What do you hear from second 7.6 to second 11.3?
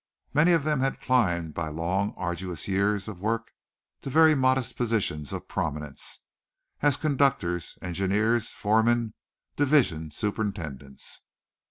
engineers, foremen, division superintendents.